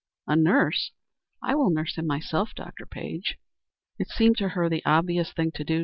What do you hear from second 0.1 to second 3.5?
"A nurse? I will nurse him myself, Dr. Page."